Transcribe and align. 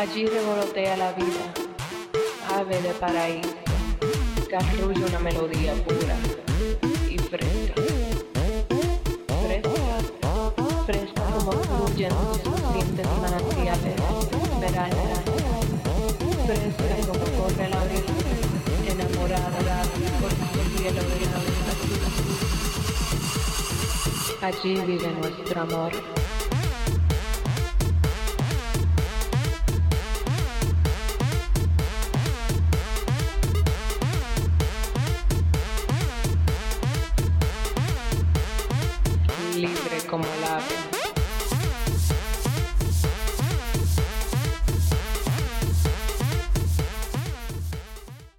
Allí 0.00 0.24
revolotea 0.24 0.96
la 0.96 1.12
vida, 1.12 1.52
ave 2.56 2.80
de 2.80 2.88
paraíso, 2.94 3.50
que 4.48 4.56
una 5.04 5.18
melodía 5.18 5.74
pura 5.84 6.16
y 7.06 7.18
fresca. 7.18 7.74
Fresca, 9.44 10.52
fresca 10.86 11.22
como 11.36 11.52
fluyen 11.52 12.12
sus 12.42 12.72
dientes 12.72 13.06
manantiales, 13.20 13.94
verano. 14.58 14.96
Fresca 16.46 16.96
como 17.06 17.24
corre 17.36 17.68
la 17.68 17.84
brisa, 17.84 18.14
enamorada 18.88 19.82
por 20.18 20.30
su 20.30 20.60
cielo 20.78 21.02
de 21.02 21.16
la 24.40 24.46
Allí 24.46 24.74
vive 24.80 25.10
nuestro 25.20 25.60
amor. 25.60 25.92
Libre 39.60 39.98
como 40.08 40.24
el 40.24 40.44
ave. 40.44 40.99